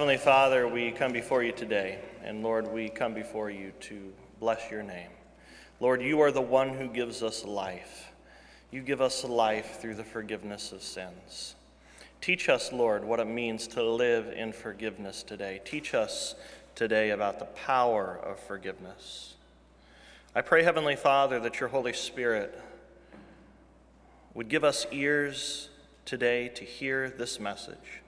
[0.00, 4.70] Heavenly Father, we come before you today, and Lord, we come before you to bless
[4.70, 5.10] your name.
[5.80, 8.12] Lord, you are the one who gives us life.
[8.70, 11.56] You give us life through the forgiveness of sins.
[12.20, 15.60] Teach us, Lord, what it means to live in forgiveness today.
[15.64, 16.36] Teach us
[16.76, 19.34] today about the power of forgiveness.
[20.32, 22.56] I pray, Heavenly Father, that your Holy Spirit
[24.32, 25.70] would give us ears
[26.04, 28.02] today to hear this message.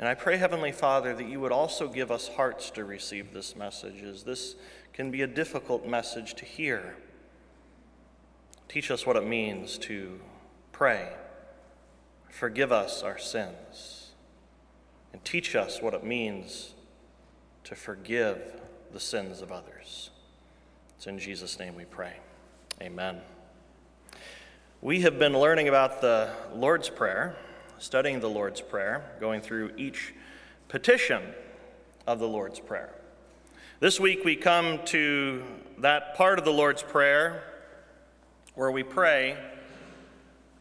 [0.00, 3.54] And I pray, Heavenly Father, that you would also give us hearts to receive this
[3.54, 4.56] message, as this
[4.94, 6.96] can be a difficult message to hear.
[8.66, 10.18] Teach us what it means to
[10.72, 11.10] pray.
[12.30, 14.12] Forgive us our sins.
[15.12, 16.72] And teach us what it means
[17.64, 18.58] to forgive
[18.94, 20.08] the sins of others.
[20.96, 22.14] It's in Jesus' name we pray.
[22.80, 23.20] Amen.
[24.80, 27.36] We have been learning about the Lord's Prayer
[27.80, 30.14] studying the Lord's Prayer, going through each
[30.68, 31.22] petition
[32.06, 32.90] of the Lord's Prayer.
[33.80, 35.42] This week we come to
[35.78, 37.42] that part of the Lord's Prayer
[38.54, 39.36] where we pray,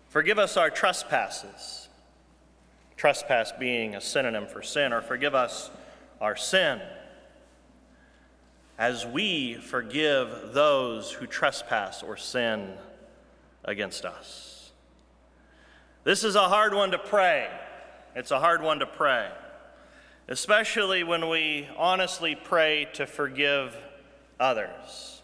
[0.07, 1.87] Forgive us our trespasses.
[2.97, 5.69] Trespass being a synonym for sin, or forgive us
[6.19, 6.81] our sin
[8.79, 12.73] as we forgive those who trespass or sin
[13.65, 14.48] against us.
[16.09, 17.47] This is a hard one to pray.
[18.15, 19.29] It's a hard one to pray,
[20.27, 23.77] especially when we honestly pray to forgive
[24.39, 25.21] others.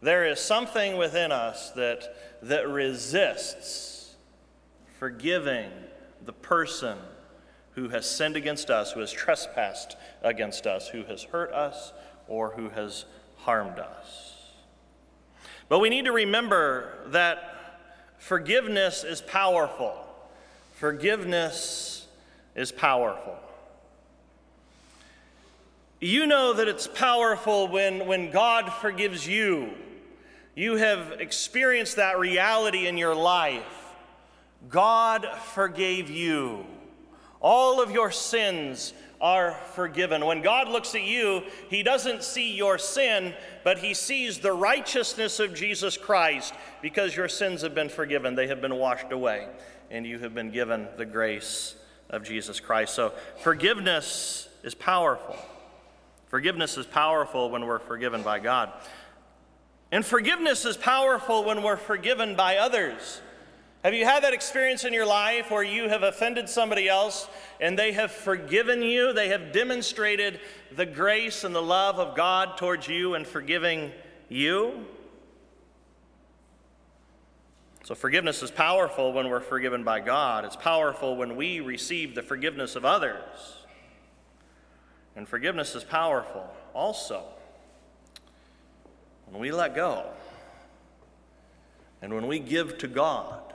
[0.00, 4.14] There is something within us that, that resists
[5.00, 5.68] forgiving
[6.24, 6.96] the person
[7.72, 11.92] who has sinned against us, who has trespassed against us, who has hurt us,
[12.28, 13.04] or who has
[13.38, 14.52] harmed us.
[15.68, 17.54] But we need to remember that
[18.24, 19.94] Forgiveness is powerful.
[20.74, 22.06] Forgiveness
[22.54, 23.36] is powerful.
[26.00, 29.70] You know that it's powerful when, when God forgives you.
[30.54, 33.94] You have experienced that reality in your life.
[34.68, 36.66] God forgave you.
[37.40, 40.24] All of your sins are forgiven.
[40.26, 45.40] When God looks at you, He doesn't see your sin, but He sees the righteousness
[45.40, 46.52] of Jesus Christ
[46.82, 48.34] because your sins have been forgiven.
[48.34, 49.48] They have been washed away,
[49.94, 51.76] and you have been given the grace
[52.10, 52.94] of Jesus Christ.
[52.94, 53.12] So,
[53.42, 55.36] forgiveness is powerful.
[56.26, 58.72] Forgiveness is powerful when we're forgiven by God.
[59.92, 63.20] And forgiveness is powerful when we're forgiven by others.
[63.84, 67.28] Have you had that experience in your life where you have offended somebody else
[67.60, 69.12] and they have forgiven you?
[69.12, 70.40] They have demonstrated
[70.74, 73.92] the grace and the love of God towards you and forgiving
[74.28, 74.86] you?
[77.84, 80.46] So, forgiveness is powerful when we're forgiven by God.
[80.46, 83.58] It's powerful when we receive the forgiveness of others.
[85.14, 87.24] And forgiveness is powerful also
[89.28, 90.06] when we let go
[92.00, 93.52] and when we give to God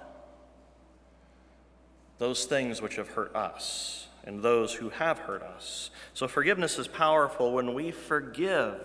[2.19, 5.89] those things which have hurt us and those who have hurt us.
[6.13, 8.75] So forgiveness is powerful when we forgive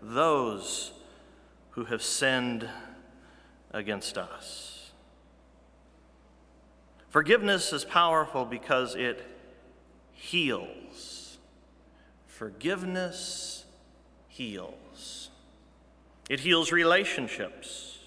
[0.00, 0.92] those
[1.72, 2.66] who have sinned
[3.70, 4.73] against us.
[7.14, 9.24] Forgiveness is powerful because it
[10.10, 11.38] heals.
[12.26, 13.64] Forgiveness
[14.26, 15.30] heals.
[16.28, 18.00] It heals relationships.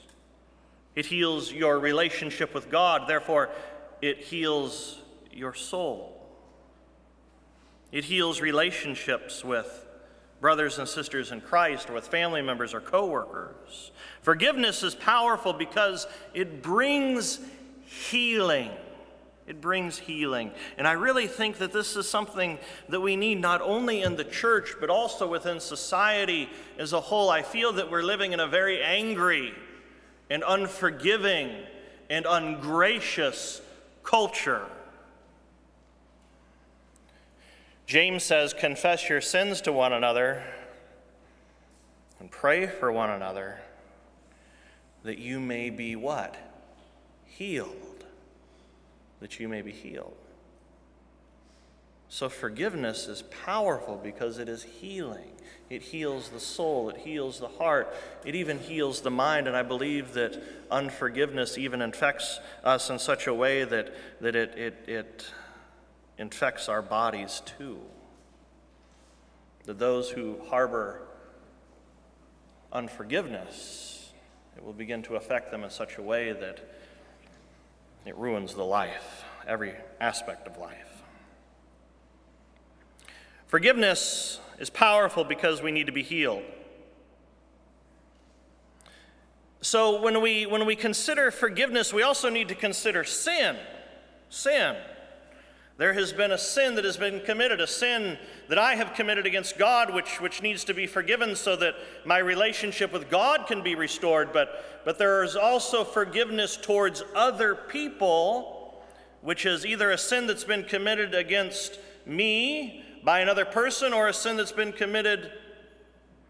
[0.94, 3.08] It heals your relationship with God.
[3.08, 3.50] Therefore,
[4.02, 5.00] it heals
[5.32, 6.28] your soul.
[7.94, 9.86] It heals relationships with
[10.42, 13.92] brothers and sisters in Christ or with family members or coworkers.
[14.22, 17.40] Forgiveness is powerful because it brings
[17.86, 18.72] healing.
[19.48, 20.52] It brings healing.
[20.78, 22.60] And I really think that this is something
[22.90, 27.30] that we need not only in the church, but also within society as a whole.
[27.30, 29.54] I feel that we're living in a very angry
[30.30, 31.50] and unforgiving
[32.10, 33.62] and ungracious
[34.04, 34.66] culture.
[37.86, 40.44] James says, Confess your sins to one another
[42.20, 43.60] and pray for one another
[45.04, 46.36] that you may be what?
[47.26, 47.87] Healed.
[49.20, 50.16] That you may be healed.
[52.10, 55.32] So forgiveness is powerful because it is healing.
[55.70, 57.94] It heals the soul, it heals the heart,
[58.24, 59.48] it even heals the mind.
[59.48, 60.42] And I believe that
[60.72, 65.26] unforgiveness even infects us in such a way that, that it, it, it
[66.18, 67.80] infects our bodies too.
[69.66, 71.02] That those who harbor
[72.72, 74.12] unforgiveness,
[74.56, 76.62] it will begin to affect them in such a way that
[78.08, 81.04] it ruins the life, every aspect of life.
[83.48, 86.44] Forgiveness is powerful because we need to be healed.
[89.62, 93.56] So when we, when we consider forgiveness, we also need to consider sin.
[94.30, 94.76] Sin.
[95.78, 99.28] There has been a sin that has been committed, a sin that I have committed
[99.28, 103.62] against God, which, which needs to be forgiven so that my relationship with God can
[103.62, 104.34] be restored.
[104.34, 108.82] But, but there is also forgiveness towards other people,
[109.22, 114.14] which is either a sin that's been committed against me by another person or a
[114.14, 115.32] sin that's been committed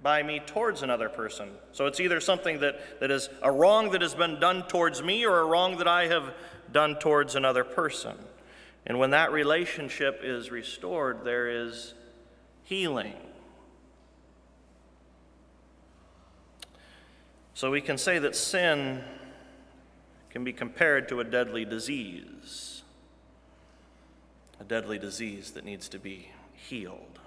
[0.03, 1.49] by me towards another person.
[1.71, 5.25] So it's either something that, that is a wrong that has been done towards me
[5.25, 6.33] or a wrong that I have
[6.73, 8.17] done towards another person.
[8.87, 11.93] And when that relationship is restored, there is
[12.63, 13.13] healing.
[17.53, 19.03] So we can say that sin
[20.29, 22.83] can be compared to a deadly disease,
[24.59, 27.19] a deadly disease that needs to be healed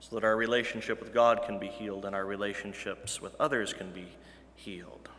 [0.00, 3.92] so that our relationship with God can be healed and our relationships with others can
[3.92, 4.06] be
[4.56, 5.10] healed.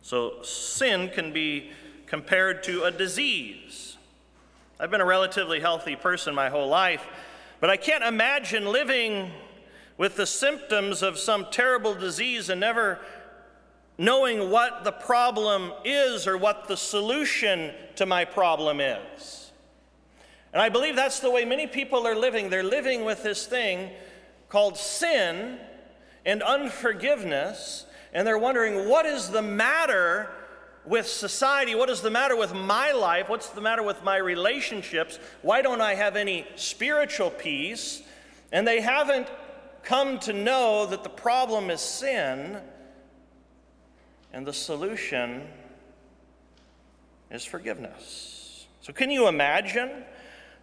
[0.00, 1.70] So, sin can be
[2.06, 3.96] compared to a disease.
[4.80, 7.06] I've been a relatively healthy person my whole life,
[7.60, 9.30] but I can't imagine living
[9.96, 12.98] with the symptoms of some terrible disease and never
[13.96, 19.52] knowing what the problem is or what the solution to my problem is.
[20.52, 22.50] And I believe that's the way many people are living.
[22.50, 23.90] They're living with this thing
[24.48, 25.58] called sin
[26.26, 30.30] and unforgiveness, and they're wondering what is the matter
[30.86, 31.74] with society?
[31.74, 33.28] What is the matter with my life?
[33.28, 35.18] What's the matter with my relationships?
[35.42, 38.02] Why don't I have any spiritual peace?
[38.52, 39.28] And they haven't
[39.82, 42.58] come to know that the problem is sin,
[44.32, 45.42] and the solution
[47.30, 48.66] is forgiveness.
[48.80, 50.04] So, can you imagine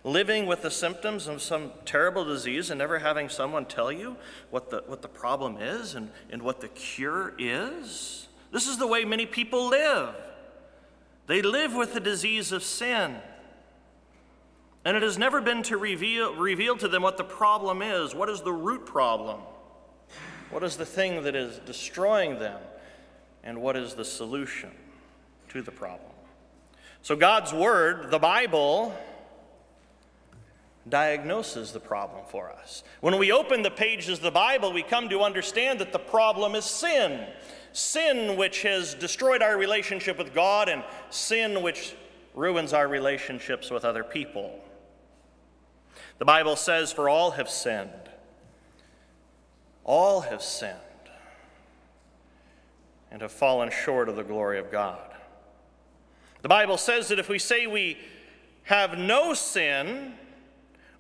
[0.04, 4.16] living with the symptoms of some terrible disease and never having someone tell you
[4.50, 8.28] what the, what the problem is and, and what the cure is.
[8.52, 10.14] This is the way many people live.
[11.28, 13.16] They live with the disease of sin.
[14.84, 18.16] And it has never been to reveal, reveal to them what the problem is.
[18.16, 19.40] What is the root problem?
[20.50, 22.60] What is the thing that is destroying them?
[23.44, 24.72] And what is the solution
[25.50, 26.12] to the problem?
[27.02, 28.96] So, God's Word, the Bible,
[30.88, 32.84] diagnoses the problem for us.
[33.00, 36.54] When we open the pages of the Bible, we come to understand that the problem
[36.56, 37.28] is sin.
[37.74, 41.96] Sin which has destroyed our relationship with God, and sin which
[42.34, 44.60] ruins our relationships with other people.
[46.18, 47.90] The Bible says, For all have sinned.
[49.84, 50.78] All have sinned
[53.12, 55.12] and have fallen short of the glory of God.
[56.42, 57.98] The Bible says that if we say we
[58.64, 60.14] have no sin,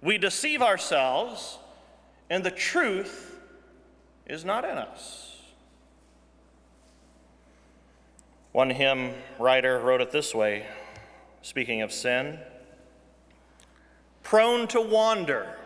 [0.01, 1.57] we deceive ourselves,
[2.29, 3.39] and the truth
[4.25, 5.30] is not in us.
[8.51, 10.65] One hymn writer wrote it this way,
[11.41, 12.39] speaking of sin
[14.23, 15.57] prone to wander,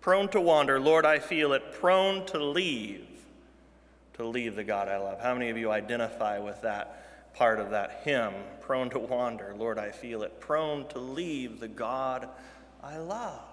[0.00, 0.78] prone to wander.
[0.78, 3.06] Lord, I feel it, prone to leave,
[4.14, 5.20] to leave the God I love.
[5.20, 8.34] How many of you identify with that part of that hymn?
[8.60, 12.28] Prone to wander, Lord, I feel it, prone to leave the God
[12.82, 13.49] I love.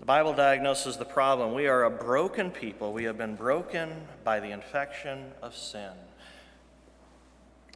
[0.00, 1.54] The Bible diagnoses the problem.
[1.54, 2.92] We are a broken people.
[2.92, 5.92] We have been broken by the infection of sin,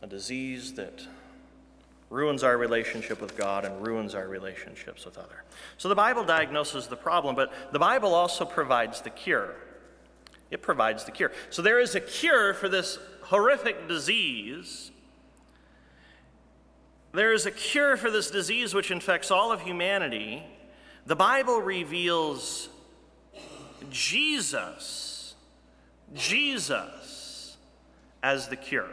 [0.02, 1.06] a disease that
[2.10, 5.42] ruins our relationship with God and ruins our relationships with others.
[5.76, 9.54] So the Bible diagnoses the problem, but the Bible also provides the cure.
[10.50, 11.32] It provides the cure.
[11.50, 14.90] So there is a cure for this horrific disease
[17.14, 20.42] there is a cure for this disease which infects all of humanity.
[21.06, 22.70] The Bible reveals
[23.90, 25.34] Jesus,
[26.14, 27.56] Jesus
[28.22, 28.88] as the cure.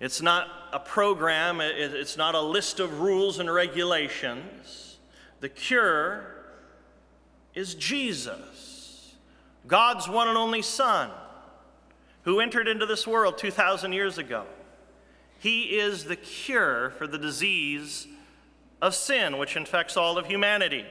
[0.00, 4.96] It's not a program, it's not a list of rules and regulations.
[5.40, 6.24] The cure
[7.54, 9.14] is Jesus,
[9.66, 11.10] God's one and only Son,
[12.22, 14.44] who entered into this world 2,000 years ago.
[15.38, 18.06] He is the cure for the disease
[18.82, 20.84] of sin, which infects all of humanity.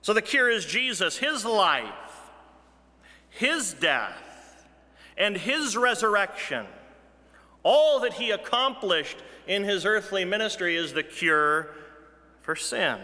[0.00, 1.92] So the cure is Jesus, his life,
[3.28, 4.66] his death,
[5.16, 6.66] and his resurrection.
[7.62, 11.74] All that he accomplished in his earthly ministry is the cure
[12.40, 12.98] for sin.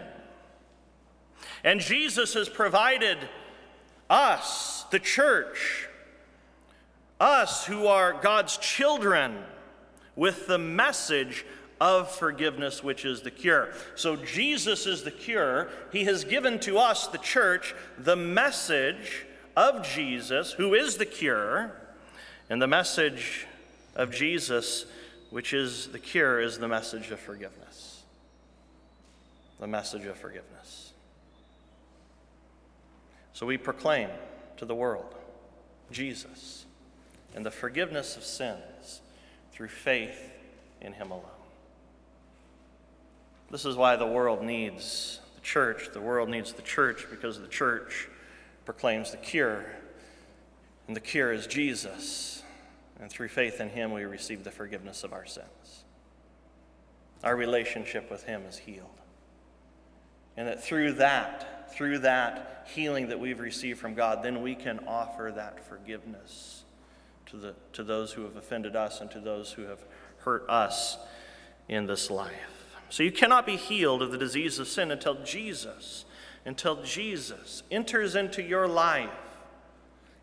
[1.63, 3.17] And Jesus has provided
[4.09, 5.87] us, the church,
[7.19, 9.37] us who are God's children,
[10.15, 11.45] with the message
[11.81, 13.69] of forgiveness, which is the cure.
[13.95, 15.69] So Jesus is the cure.
[15.91, 19.25] He has given to us, the church, the message
[19.57, 21.71] of Jesus, who is the cure.
[22.51, 23.47] And the message
[23.95, 24.85] of Jesus,
[25.31, 28.03] which is the cure, is the message of forgiveness.
[29.59, 30.93] The message of forgiveness.
[33.33, 34.09] So we proclaim
[34.57, 35.15] to the world
[35.91, 36.65] Jesus
[37.33, 39.01] and the forgiveness of sins
[39.51, 40.29] through faith
[40.79, 41.40] in Him alone.
[43.51, 45.89] This is why the world needs the church.
[45.91, 48.07] The world needs the church because the church
[48.63, 49.65] proclaims the cure,
[50.87, 52.43] and the cure is Jesus.
[52.99, 55.83] And through faith in Him, we receive the forgiveness of our sins.
[57.23, 58.87] Our relationship with Him is healed.
[60.37, 64.79] And that through that, through that healing that we've received from God, then we can
[64.87, 66.63] offer that forgiveness
[67.25, 69.83] to, the, to those who have offended us and to those who have
[70.19, 70.97] hurt us
[71.67, 72.60] in this life.
[72.91, 76.03] So you cannot be healed of the disease of sin until Jesus,
[76.45, 79.09] until Jesus enters into your life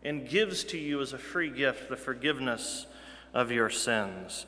[0.03, 2.85] and gives to you as a free gift the forgiveness
[3.33, 4.45] of your sins.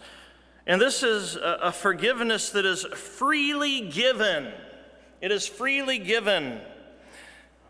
[0.68, 4.54] And this is a, forgiveness that is freely given.
[5.20, 6.62] It is freely given.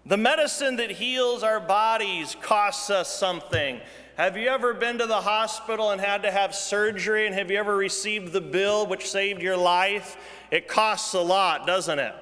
[0.05, 3.79] The medicine that heals our bodies costs us something.
[4.21, 7.25] Have you ever been to the hospital and had to have surgery?
[7.25, 10.15] And have you ever received the bill which saved your life?
[10.51, 12.13] It costs a lot, doesn't it?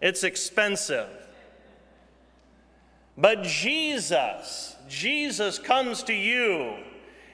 [0.00, 1.08] It's expensive.
[3.16, 6.74] But Jesus, Jesus comes to you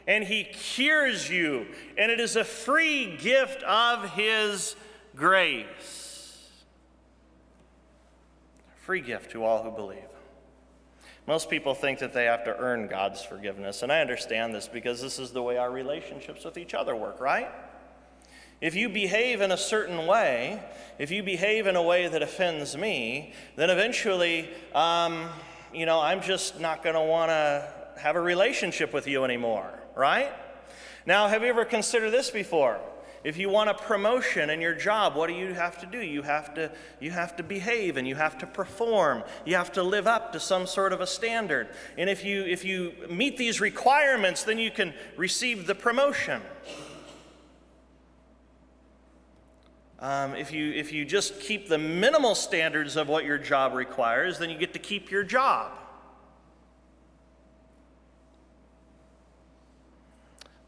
[0.06, 1.64] and he cures you,
[1.96, 4.76] and it is a free gift of his
[5.14, 6.50] grace.
[8.82, 10.15] Free gift to all who believe.
[11.26, 15.00] Most people think that they have to earn God's forgiveness, and I understand this because
[15.00, 17.50] this is the way our relationships with each other work, right?
[18.60, 20.62] If you behave in a certain way,
[20.98, 25.28] if you behave in a way that offends me, then eventually, um,
[25.74, 27.68] you know, I'm just not going to want to
[27.98, 30.32] have a relationship with you anymore, right?
[31.06, 32.80] Now, have you ever considered this before?
[33.26, 35.98] If you want a promotion in your job, what do you have to do?
[35.98, 39.24] You have to, you have to behave and you have to perform.
[39.44, 41.66] You have to live up to some sort of a standard.
[41.98, 46.40] And if you, if you meet these requirements, then you can receive the promotion.
[49.98, 54.38] Um, if, you, if you just keep the minimal standards of what your job requires,
[54.38, 55.72] then you get to keep your job.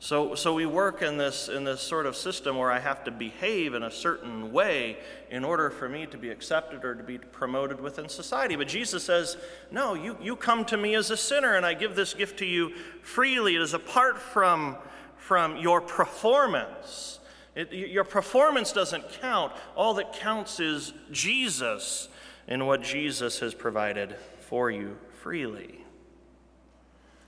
[0.00, 3.11] So, so we work in this, in this sort of system where I have to
[3.11, 7.19] behave in a certain way in order for me to be accepted or to be
[7.19, 8.55] promoted within society.
[8.55, 9.37] But Jesus says,
[9.73, 12.47] No, you, you come to me as a sinner, and I give this gift to
[12.47, 13.57] you freely.
[13.57, 14.76] It is apart from,
[15.17, 17.19] from your performance.
[17.57, 19.52] It, your performance doesn't count.
[19.75, 22.09] All that counts is Jesus
[22.47, 25.85] and what Jesus has provided for you freely.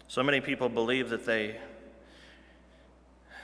[0.06, 1.56] So many people believe that they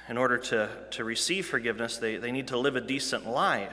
[0.08, 3.72] in order to, to receive forgiveness, they, they need to live a decent life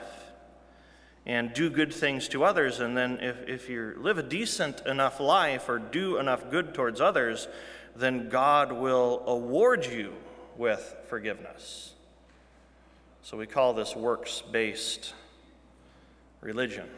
[1.25, 2.79] and do good things to others.
[2.79, 6.99] And then, if, if you live a decent enough life or do enough good towards
[6.99, 7.47] others,
[7.95, 10.13] then God will award you
[10.57, 11.93] with forgiveness.
[13.21, 15.13] So, we call this works based
[16.41, 16.89] religion,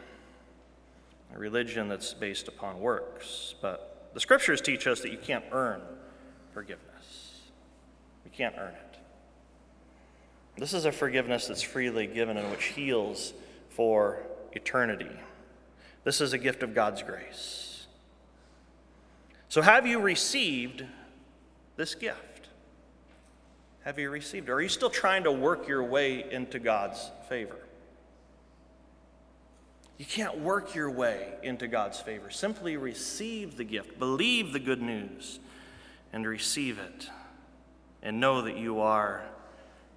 [1.34, 3.54] a religion that's based upon works.
[3.60, 5.82] But the scriptures teach us that you can't earn
[6.52, 7.42] forgiveness,
[8.24, 8.85] you can't earn it.
[10.58, 13.34] This is a forgiveness that's freely given and which heals
[13.68, 14.22] for
[14.52, 15.10] eternity.
[16.04, 17.86] This is a gift of God's grace.
[19.48, 20.84] So, have you received
[21.76, 22.48] this gift?
[23.84, 24.52] Have you received it?
[24.52, 27.58] Or are you still trying to work your way into God's favor?
[29.98, 32.30] You can't work your way into God's favor.
[32.30, 35.38] Simply receive the gift, believe the good news,
[36.12, 37.08] and receive it,
[38.02, 39.22] and know that you are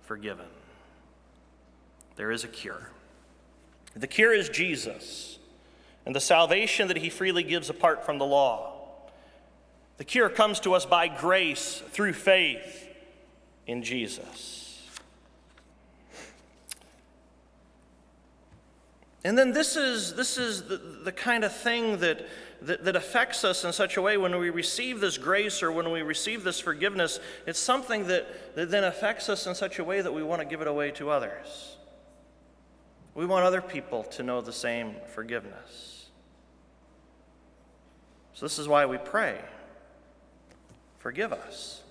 [0.10, 0.48] forgiven.
[2.16, 2.90] There is a cure.
[3.96, 5.38] The cure is Jesus
[6.04, 8.74] and the salvation that he freely gives apart from the law.
[9.98, 12.90] The cure comes to us by grace through faith
[13.68, 14.59] in Jesus.
[19.24, 22.26] And then this is, this is the, the kind of thing that
[22.62, 25.92] that, that affects us in such a way when we receive this grace or when
[25.92, 30.02] we receive this forgiveness, it's something that, that then affects us in such a way
[30.02, 31.78] that we want to give it away to others.
[33.16, 36.10] We want other people to know the same forgiveness.
[38.34, 39.40] So, this is why we pray
[41.00, 41.82] forgive us.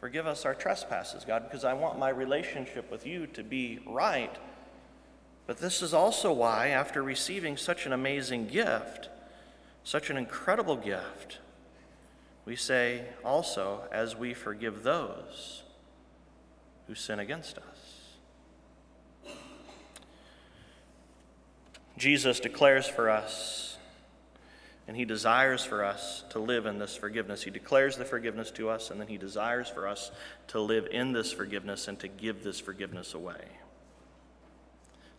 [0.00, 4.34] Forgive us our trespasses, God, because I want my relationship with you to be right.
[5.48, 9.08] But this is also why, after receiving such an amazing gift,
[9.82, 11.38] such an incredible gift,
[12.44, 15.62] we say also, as we forgive those
[16.86, 17.64] who sin against us.
[21.96, 23.78] Jesus declares for us,
[24.86, 27.42] and he desires for us to live in this forgiveness.
[27.42, 30.10] He declares the forgiveness to us, and then he desires for us
[30.48, 33.46] to live in this forgiveness and to give this forgiveness away.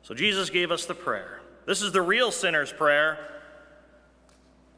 [0.03, 1.41] So Jesus gave us the prayer.
[1.65, 3.17] This is the real sinner's prayer.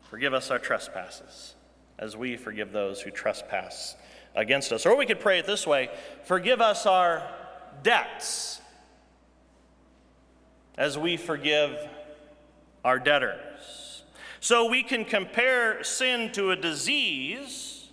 [0.10, 1.56] Forgive us our trespasses
[1.98, 3.96] as we forgive those who trespass
[4.36, 4.86] against us.
[4.86, 5.90] Or we could pray it this way
[6.26, 7.24] Forgive us our
[7.84, 8.60] debts
[10.78, 11.78] as we forgive
[12.84, 14.04] our debtors.
[14.40, 17.88] So we can compare sin to a disease.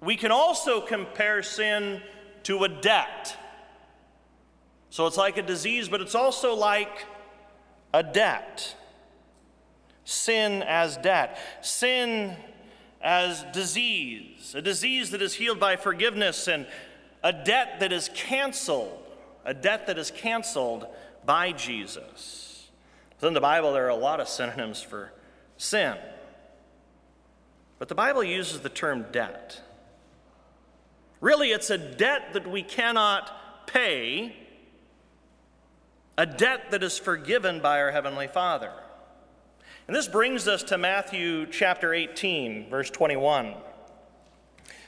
[0.00, 2.02] We can also compare sin
[2.44, 3.36] to a debt.
[4.90, 7.06] So it's like a disease, but it's also like
[7.94, 8.76] a debt.
[10.04, 11.38] Sin as debt.
[11.62, 12.36] Sin
[13.00, 16.66] as disease, a disease that is healed by forgiveness, and
[17.22, 18.98] a debt that is canceled,
[19.44, 20.86] a debt that is canceled
[21.24, 22.68] by Jesus.
[23.16, 25.12] Within the Bible, there are a lot of synonyms for
[25.56, 25.96] sin.
[27.78, 29.62] But the Bible uses the term debt.
[31.20, 34.36] Really, it's a debt that we cannot pay,
[36.16, 38.72] a debt that is forgiven by our Heavenly Father.
[39.86, 43.54] And this brings us to Matthew chapter 18, verse 21.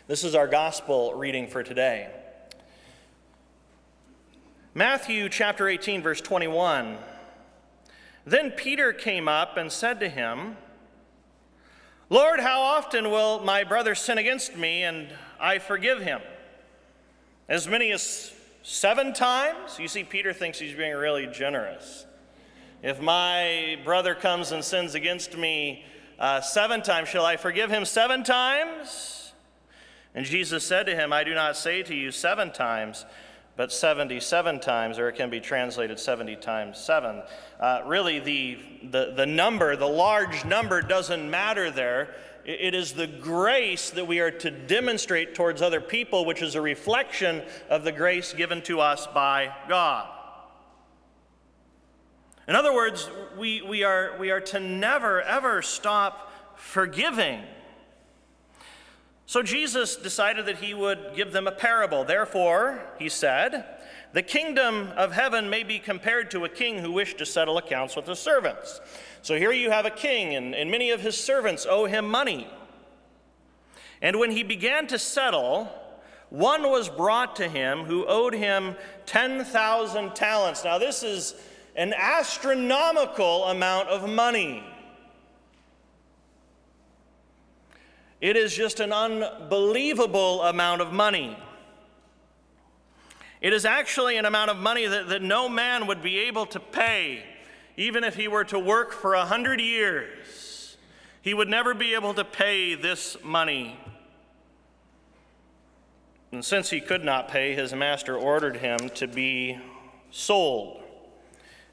[0.07, 2.11] This is our gospel reading for today.
[4.75, 6.99] Matthew chapter 18, verse 21.
[8.25, 10.57] Then Peter came up and said to him,
[12.09, 15.09] Lord, how often will my brother sin against me and
[15.41, 16.21] I forgive him?
[17.49, 19.78] As many as seven times?
[19.78, 22.07] You see, Peter thinks he's being really generous.
[22.83, 25.85] If my brother comes and sins against me
[26.18, 29.33] uh, seven times, shall I forgive him seven times?
[30.14, 33.07] And Jesus said to him, I do not say to you seven times,
[33.57, 37.22] but 77 times, or it can be translated 70 times seven.
[37.61, 42.14] Uh, really, the, the, the number, the large number, doesn't matter there.
[42.44, 46.61] It is the grace that we are to demonstrate towards other people, which is a
[46.61, 50.09] reflection of the grace given to us by God.
[52.48, 57.42] In other words, we, we, are, we are to never, ever stop forgiving.
[59.26, 62.05] So Jesus decided that he would give them a parable.
[62.05, 63.64] Therefore, he said,
[64.12, 67.94] The kingdom of heaven may be compared to a king who wished to settle accounts
[67.94, 68.81] with his servants.
[69.22, 72.48] So here you have a king, and, and many of his servants owe him money.
[74.00, 75.72] And when he began to settle,
[76.28, 78.74] one was brought to him who owed him
[79.06, 80.64] 10,000 talents.
[80.64, 81.37] Now, this is
[81.76, 84.64] an astronomical amount of money.
[88.20, 91.37] It is just an unbelievable amount of money.
[93.40, 96.61] It is actually an amount of money that, that no man would be able to
[96.61, 97.24] pay,
[97.76, 100.76] even if he were to work for a hundred years.
[101.20, 103.78] He would never be able to pay this money.
[106.32, 109.58] And since he could not pay, his master ordered him to be
[110.11, 110.82] sold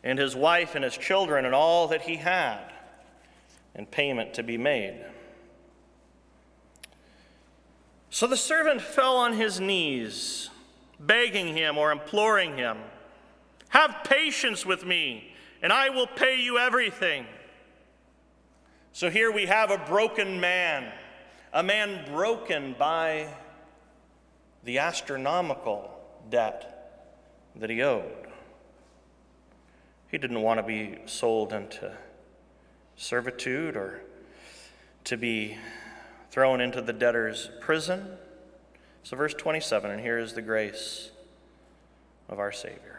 [0.04, 2.62] and his wife and his children and all that he had,
[3.76, 5.06] and payment to be made.
[8.10, 10.50] So the servant fell on his knees,
[11.00, 12.78] begging him or imploring him,
[13.70, 17.26] Have patience with me, and I will pay you everything.
[18.92, 20.92] So here we have a broken man,
[21.54, 23.28] a man broken by
[24.64, 25.90] the astronomical
[26.30, 27.10] debt
[27.56, 28.28] that he owed.
[30.10, 31.96] He didn't want to be sold into
[32.96, 34.02] servitude or
[35.06, 35.58] to be
[36.32, 38.18] thrown into the debtor's prison.
[39.04, 41.12] So, verse 27, and here is the grace
[42.28, 42.99] of our Savior.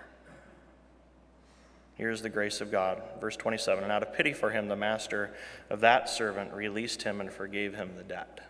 [2.00, 3.02] Here's the grace of God.
[3.20, 5.34] Verse 27 And out of pity for him, the master
[5.68, 8.40] of that servant released him and forgave him the debt.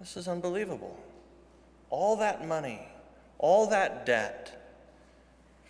[0.00, 0.98] This is unbelievable.
[1.90, 2.88] All that money,
[3.36, 4.72] all that debt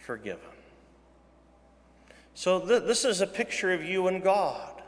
[0.07, 0.45] forgiven.
[2.35, 4.81] So, th- this is a picture of you and God.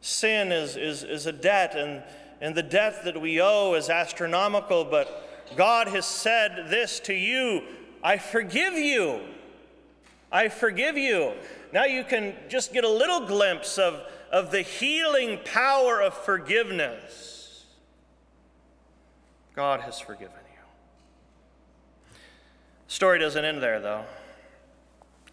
[0.00, 2.04] Sin is, is, is a debt, and,
[2.40, 7.64] and the debt that we owe is astronomical, but God has said this to you
[8.02, 9.20] I forgive you.
[10.32, 11.32] I forgive you.
[11.72, 14.00] Now you can just get a little glimpse of,
[14.32, 17.66] of the healing power of forgiveness.
[19.54, 22.16] God has forgiven you.
[22.86, 24.04] The story doesn't end there, though.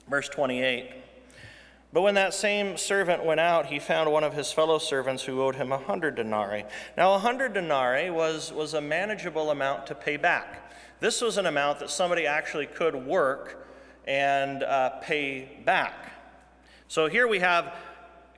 [0.10, 0.92] Verse 28
[1.94, 5.42] But when that same servant went out, he found one of his fellow servants who
[5.42, 6.66] owed him a hundred denarii.
[6.98, 10.67] Now, a hundred denarii was, was a manageable amount to pay back.
[11.00, 13.68] This was an amount that somebody actually could work
[14.08, 16.12] and uh, pay back.
[16.88, 17.76] So here we have,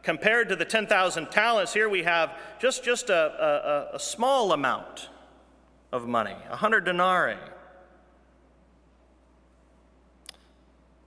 [0.03, 5.09] compared to the 10,000 talents, here we have just, just a, a, a small amount
[5.91, 7.37] of money, 100 denarii.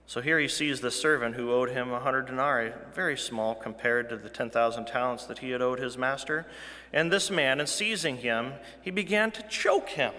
[0.05, 4.09] So here he sees the servant who owed him a 100 denarii, very small compared
[4.09, 6.45] to the 10,000 talents that he had owed his master.
[6.93, 10.13] And this man, in seizing him, he began to choke him.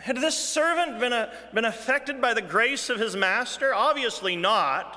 [0.00, 3.74] Had this servant been, a, been affected by the grace of his master?
[3.74, 4.96] Obviously not.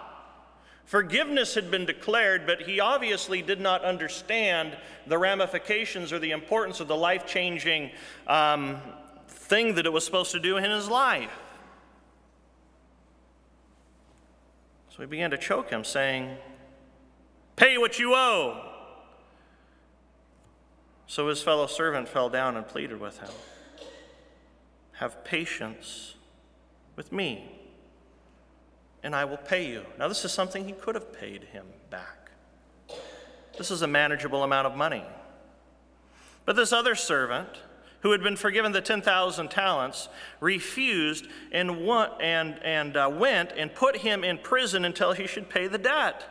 [0.85, 6.79] Forgiveness had been declared, but he obviously did not understand the ramifications or the importance
[6.79, 7.91] of the life changing
[8.27, 8.81] um,
[9.27, 11.31] thing that it was supposed to do in his life.
[14.89, 16.37] So he began to choke him, saying,
[17.55, 18.69] Pay what you owe.
[21.07, 23.29] So his fellow servant fell down and pleaded with him.
[24.93, 26.15] Have patience
[26.95, 27.51] with me,
[29.01, 29.85] and I will pay you.
[29.97, 32.31] Now, this is something he could have paid him back.
[33.57, 35.03] This is a manageable amount of money.
[36.45, 37.49] But this other servant,
[38.01, 43.97] who had been forgiven the 10,000 talents, refused and, and, and uh, went and put
[43.97, 46.25] him in prison until he should pay the debt.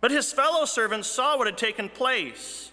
[0.00, 2.70] But his fellow servants saw what had taken place,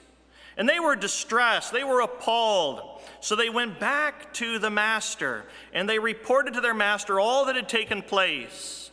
[0.57, 3.01] and they were distressed, they were appalled.
[3.19, 7.55] So they went back to the master and they reported to their master all that
[7.55, 8.91] had taken place.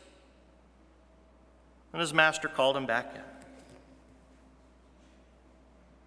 [1.93, 3.21] And his master called him back in.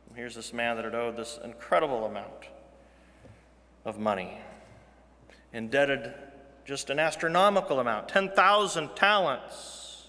[0.10, 2.50] And here's this man that had owed this incredible amount
[3.86, 4.40] of money,
[5.54, 6.14] indebted
[6.66, 10.08] just an astronomical amount 10,000 talents.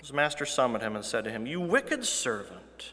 [0.00, 2.92] His master summoned him and said to him, You wicked servant.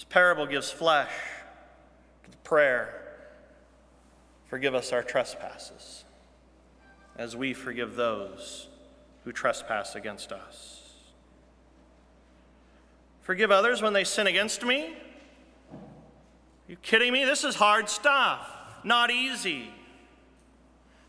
[0.00, 1.12] This parable gives flesh
[2.24, 3.02] to the prayer
[4.46, 6.04] Forgive us our trespasses,
[7.16, 8.68] as we forgive those
[9.24, 10.94] who trespass against us.
[13.20, 14.96] Forgive others when they sin against me?
[15.70, 15.76] Are
[16.66, 17.26] you kidding me?
[17.26, 18.50] This is hard stuff,
[18.82, 19.70] not easy.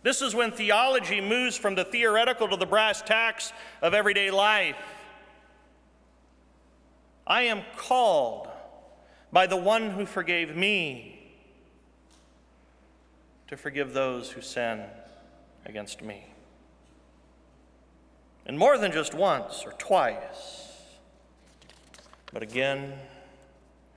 [0.04, 4.76] This is when theology moves from the theoretical to the brass tacks of everyday life.
[7.26, 8.51] I am called
[9.32, 11.22] by the one who forgave me
[13.48, 14.82] to forgive those who sin
[15.66, 16.26] against me.
[18.46, 20.72] And more than just once or twice,
[22.34, 22.94] but again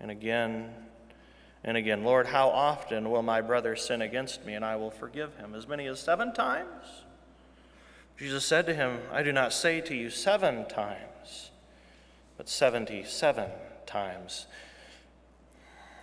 [0.00, 0.72] and again
[1.64, 2.04] and again.
[2.04, 5.54] Lord, how often will my brother sin against me and I will forgive him?
[5.54, 7.04] As many as seven times?
[8.16, 11.50] Jesus said to him, I do not say to you seven times,
[12.36, 13.50] but 77
[13.86, 14.46] times.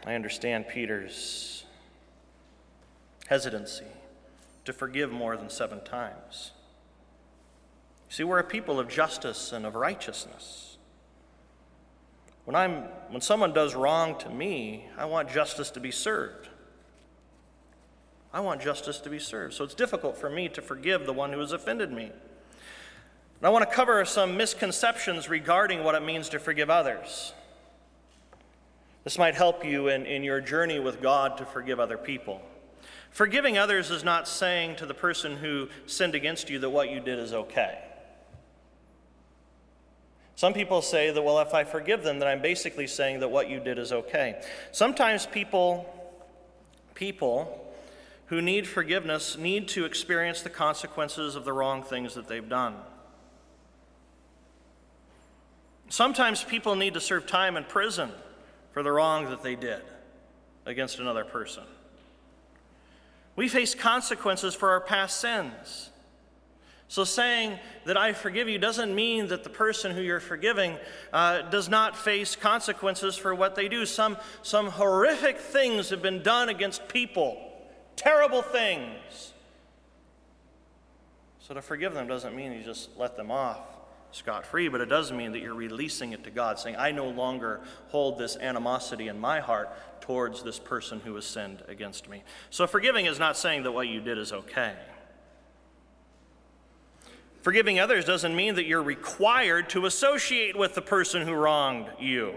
[0.06, 1.64] I understand Peter's
[3.28, 3.86] hesitancy
[4.66, 6.52] to forgive more than seven times.
[8.10, 10.78] See, we're a people of justice and of righteousness.
[12.46, 16.50] When, I'm, when someone does wrong to me, I want justice to be served.
[18.34, 19.54] I want justice to be served.
[19.54, 22.06] So it's difficult for me to forgive the one who has offended me.
[22.06, 27.34] And I want to cover some misconceptions regarding what it means to forgive others.
[29.04, 32.42] This might help you in, in your journey with God to forgive other people.
[33.10, 37.00] Forgiving others is not saying to the person who sinned against you that what you
[37.00, 37.80] did is okay.
[40.36, 43.50] Some people say that, well, if I forgive them, then I'm basically saying that what
[43.50, 44.42] you did is okay.
[44.72, 45.86] Sometimes people,
[46.96, 47.74] people
[48.28, 52.76] who need forgiveness need to experience the consequences of the wrong things that they've done.
[55.90, 58.12] Sometimes people need to serve time in prison
[58.71, 59.81] for the wrong that they did
[60.65, 61.63] against another person.
[63.36, 65.89] We face consequences for our past sins.
[66.88, 70.77] So, saying that I forgive you doesn't mean that the person who you're forgiving
[71.13, 73.86] uh, does not face consequences for what they do.
[73.86, 77.38] Some, some horrific things have been done against people,
[77.95, 79.31] terrible things.
[81.39, 83.70] So, to forgive them doesn't mean you just let them off
[84.12, 87.08] scot free, but it does mean that you're releasing it to God, saying, I no
[87.08, 89.69] longer hold this animosity in my heart
[90.02, 92.24] towards this person who has sinned against me.
[92.50, 94.76] So, forgiving is not saying that what you did is okay.
[97.41, 102.36] Forgiving others doesn't mean that you're required to associate with the person who wronged you.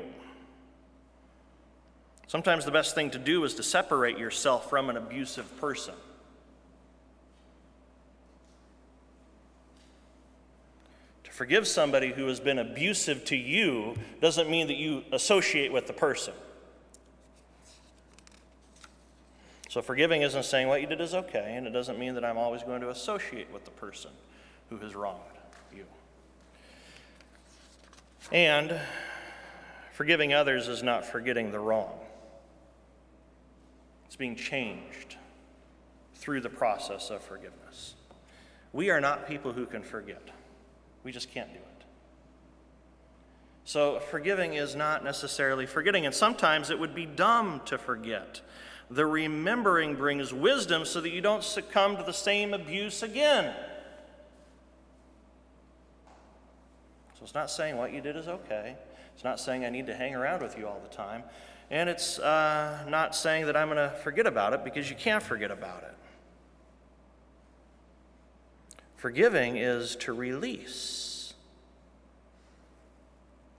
[2.27, 5.95] Sometimes the best thing to do is to separate yourself from an abusive person.
[11.35, 15.93] Forgive somebody who has been abusive to you doesn't mean that you associate with the
[15.93, 16.33] person.
[19.69, 22.39] So, forgiving isn't saying what you did is okay, and it doesn't mean that I'm
[22.39, 24.13] always going to associate with the person
[24.71, 25.19] who has wronged
[25.75, 25.85] you.
[28.31, 28.79] And
[29.93, 31.99] forgiving others is not forgetting the wrong,
[34.07, 35.17] it's being changed
[36.15, 37.97] through the process of forgiveness.
[38.73, 40.31] We are not people who can forget,
[41.05, 41.85] we just can't do it.
[43.67, 48.41] So, forgiving is not necessarily forgetting, and sometimes it would be dumb to forget.
[48.91, 53.55] The remembering brings wisdom so that you don't succumb to the same abuse again.
[57.15, 58.77] So it's not saying what you did is okay.
[59.15, 61.23] It's not saying I need to hang around with you all the time.
[61.71, 65.23] And it's uh, not saying that I'm going to forget about it because you can't
[65.23, 65.95] forget about it.
[69.05, 71.35] Forgiving is to release,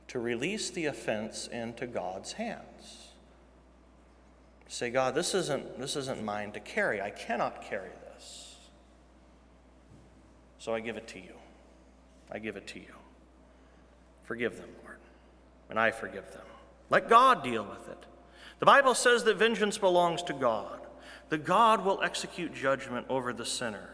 [0.07, 3.09] to release the offense into God's hands.
[4.67, 6.99] Say, God, this isn't, this isn't mine to carry.
[6.99, 8.55] I cannot carry this.
[10.57, 11.35] So I give it to you.
[12.31, 12.95] I give it to you.
[14.23, 14.97] Forgive them, Lord,
[15.69, 16.41] and I forgive them.
[16.89, 18.03] Let God deal with it.
[18.57, 20.79] The Bible says that vengeance belongs to God,
[21.29, 23.91] that God will execute judgment over the sinner.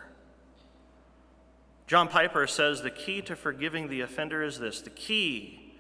[1.92, 5.74] John Piper says the key to forgiving the offender is this the key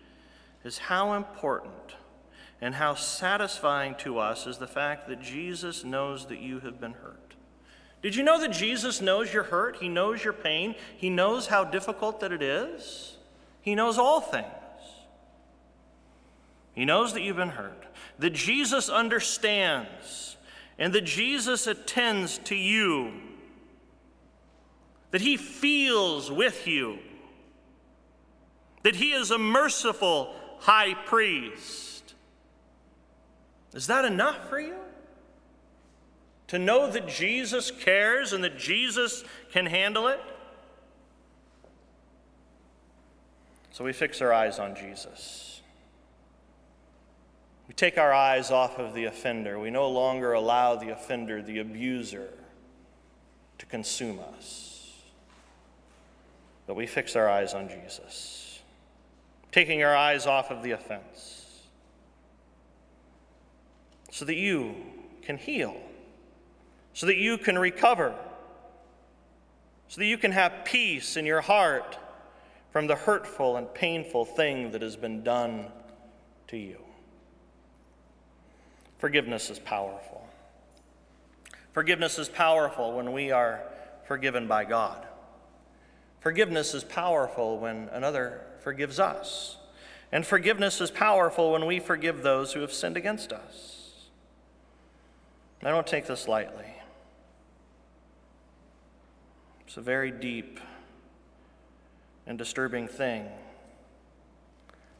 [0.61, 1.95] is how important
[2.59, 6.91] and how satisfying to us is the fact that Jesus knows that you have been
[6.91, 7.35] hurt.
[8.01, 9.77] Did you know that Jesus knows your hurt?
[9.77, 10.75] He knows your pain.
[10.97, 13.15] He knows how difficult that it is.
[13.61, 14.45] He knows all things.
[16.73, 17.85] He knows that you've been hurt,
[18.19, 20.35] that Jesus understands,
[20.77, 23.13] and that Jesus attends to you,
[25.11, 26.99] that He feels with you,
[28.83, 32.13] that He is a merciful high priest.
[33.73, 34.75] Is that enough for you?
[36.47, 40.19] To know that Jesus cares and that Jesus can handle it?
[43.71, 45.61] So we fix our eyes on Jesus.
[47.69, 49.57] We take our eyes off of the offender.
[49.57, 52.27] We no longer allow the offender, the abuser,
[53.59, 54.70] to consume us.
[56.71, 58.61] But we fix our eyes on Jesus,
[59.51, 61.65] taking our eyes off of the offense
[64.09, 64.75] so that you
[65.21, 65.75] can heal,
[66.93, 68.15] so that you can recover,
[69.89, 71.99] so that you can have peace in your heart
[72.71, 75.65] from the hurtful and painful thing that has been done
[76.47, 76.77] to you.
[78.97, 80.25] Forgiveness is powerful.
[81.73, 83.61] Forgiveness is powerful when we are
[84.07, 85.05] forgiven by God.
[86.21, 89.57] Forgiveness is powerful when another forgives us.
[90.11, 94.07] And forgiveness is powerful when we forgive those who have sinned against us.
[95.63, 96.65] I don't take this lightly.
[99.65, 100.59] It's a very deep
[102.27, 103.27] and disturbing thing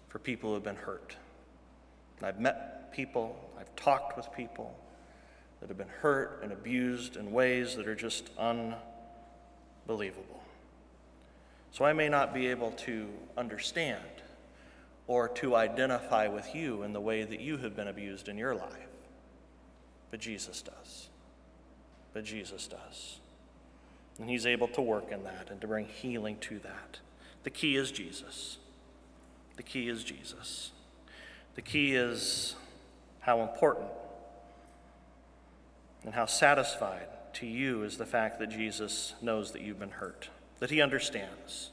[0.08, 1.16] for people who have been hurt.
[2.24, 4.76] I've met people, I've talked with people
[5.60, 10.41] that have been hurt and abused in ways that are just unbelievable.
[11.72, 13.08] So I may not be able to
[13.38, 14.02] understand
[15.08, 18.56] or to identify with you in the way that you have been abused in your
[18.56, 18.88] life,
[20.10, 21.10] but Jesus does.
[22.14, 23.20] But Jesus does.
[24.20, 27.00] And He's able to work in that and to bring healing to that.
[27.44, 28.58] The key is Jesus.
[29.56, 30.72] The key is Jesus.
[31.56, 32.56] The key is
[33.22, 33.90] how important
[36.04, 40.30] and how satisfied to you is the fact that Jesus knows that you've been hurt,
[40.62, 41.72] that he understands,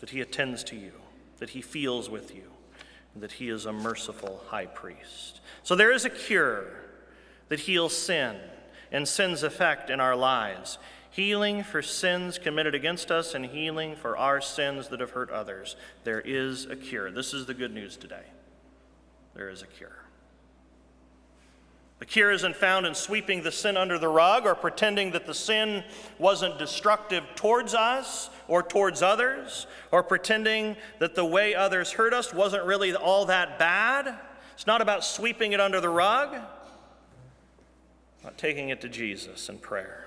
[0.00, 0.92] that he attends to you,
[1.38, 2.44] that he feels with you,
[3.14, 5.40] and that he is a merciful high priest.
[5.62, 6.66] So there is a cure
[7.48, 8.36] that heals sin
[8.92, 10.78] and sin's effect in our lives.
[11.18, 15.74] healing for sins committed against us and healing for our sins that have hurt others.
[16.04, 17.10] There is a cure.
[17.10, 18.22] This is the good news today.
[19.34, 20.04] There is a cure.
[21.98, 25.34] The cure isn't found in sweeping the sin under the rug or pretending that the
[25.34, 25.82] sin
[26.18, 32.32] wasn't destructive towards us or towards others or pretending that the way others hurt us
[32.32, 34.14] wasn't really all that bad.
[34.54, 36.36] It's not about sweeping it under the rug,
[38.20, 40.06] about taking it to Jesus in prayer.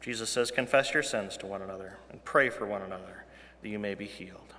[0.00, 3.24] Jesus says, Confess your sins to one another and pray for one another
[3.62, 4.54] that you may be healed.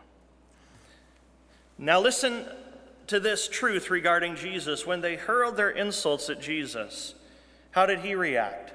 [1.77, 2.45] Now, listen
[3.07, 4.85] to this truth regarding Jesus.
[4.85, 7.15] When they hurled their insults at Jesus,
[7.71, 8.73] how did he react?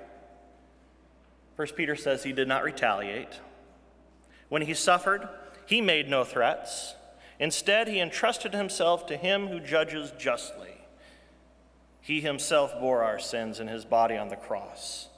[1.57, 3.41] First Peter says he did not retaliate.
[4.49, 5.29] When he suffered,
[5.67, 6.95] he made no threats.
[7.39, 10.75] Instead, he entrusted himself to him who judges justly.
[12.01, 15.09] He himself bore our sins in his body on the cross,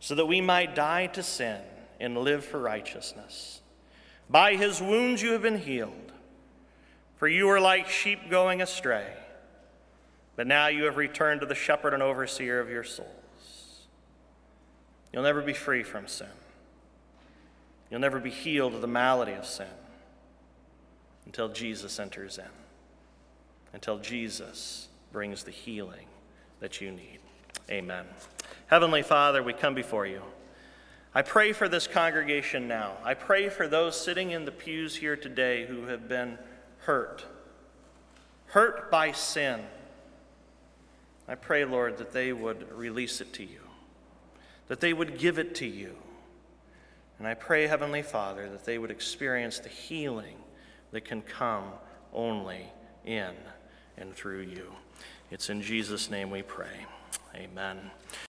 [0.00, 1.60] so that we might die to sin
[2.00, 3.60] and live for righteousness.
[4.30, 6.13] By his wounds you have been healed.
[7.16, 9.06] For you were like sheep going astray,
[10.36, 13.86] but now you have returned to the shepherd and overseer of your souls.
[15.12, 16.26] You'll never be free from sin.
[17.90, 19.66] You'll never be healed of the malady of sin
[21.26, 22.44] until Jesus enters in,
[23.72, 26.06] until Jesus brings the healing
[26.58, 27.20] that you need.
[27.70, 28.04] Amen.
[28.66, 30.22] Heavenly Father, we come before you.
[31.14, 32.94] I pray for this congregation now.
[33.04, 36.36] I pray for those sitting in the pews here today who have been
[36.84, 37.24] hurt,
[38.46, 39.60] hurt by sin.
[41.26, 43.60] I pray, Lord, that they would release it to you,
[44.68, 45.96] that they would give it to you.
[47.18, 50.36] And I pray, Heavenly Father, that they would experience the healing
[50.90, 51.64] that can come
[52.12, 52.66] only
[53.04, 53.32] in
[53.96, 54.72] and through you.
[55.30, 56.86] It's in Jesus' name we pray.
[57.34, 57.90] Amen.